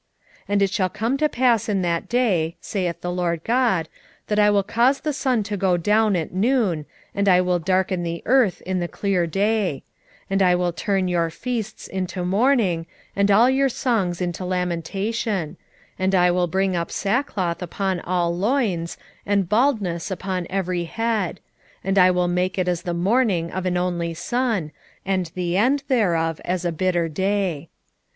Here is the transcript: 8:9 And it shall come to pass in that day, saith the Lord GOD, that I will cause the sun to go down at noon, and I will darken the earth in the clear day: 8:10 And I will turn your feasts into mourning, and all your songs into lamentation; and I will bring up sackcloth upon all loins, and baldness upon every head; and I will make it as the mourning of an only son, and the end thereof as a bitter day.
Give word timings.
8:9 0.45 0.45
And 0.47 0.61
it 0.63 0.69
shall 0.71 0.89
come 0.89 1.15
to 1.17 1.29
pass 1.29 1.69
in 1.69 1.83
that 1.83 2.09
day, 2.09 2.55
saith 2.59 3.01
the 3.01 3.11
Lord 3.11 3.43
GOD, 3.43 3.87
that 4.29 4.39
I 4.39 4.49
will 4.49 4.63
cause 4.63 5.01
the 5.01 5.13
sun 5.13 5.43
to 5.43 5.55
go 5.55 5.77
down 5.77 6.15
at 6.15 6.33
noon, 6.33 6.87
and 7.13 7.29
I 7.29 7.39
will 7.41 7.59
darken 7.59 8.01
the 8.01 8.23
earth 8.25 8.63
in 8.63 8.79
the 8.79 8.87
clear 8.87 9.27
day: 9.27 9.83
8:10 10.25 10.25
And 10.31 10.41
I 10.41 10.55
will 10.55 10.73
turn 10.73 11.07
your 11.07 11.29
feasts 11.29 11.87
into 11.87 12.25
mourning, 12.25 12.87
and 13.15 13.29
all 13.29 13.47
your 13.47 13.69
songs 13.69 14.21
into 14.21 14.43
lamentation; 14.43 15.57
and 15.99 16.15
I 16.15 16.31
will 16.31 16.47
bring 16.47 16.75
up 16.75 16.89
sackcloth 16.89 17.61
upon 17.61 17.99
all 17.99 18.35
loins, 18.35 18.97
and 19.23 19.47
baldness 19.47 20.09
upon 20.09 20.47
every 20.49 20.85
head; 20.85 21.39
and 21.83 21.99
I 21.99 22.09
will 22.09 22.27
make 22.27 22.57
it 22.57 22.67
as 22.67 22.81
the 22.81 22.95
mourning 22.95 23.51
of 23.51 23.67
an 23.67 23.77
only 23.77 24.15
son, 24.15 24.71
and 25.05 25.27
the 25.35 25.57
end 25.57 25.83
thereof 25.87 26.41
as 26.43 26.65
a 26.65 26.71
bitter 26.71 27.07
day. 27.07 27.69